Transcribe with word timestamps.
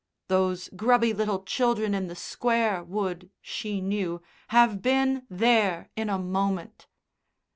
Those 0.29 0.67
grubby 0.69 1.13
little 1.13 1.43
children 1.43 1.93
in 1.93 2.07
the 2.07 2.15
Square 2.15 2.85
would, 2.85 3.29
she 3.39 3.81
knew, 3.81 4.19
have 4.47 4.81
been 4.81 5.27
"there" 5.29 5.91
in 5.95 6.09
a 6.09 6.17
moment. 6.17 6.87